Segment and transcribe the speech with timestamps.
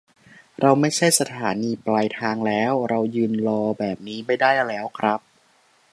[0.61, 5.19] เราไม่ใช่สถานีปลายทางแล้ว เรายืนรอแบบนี้ไม่ได้แล้วครับ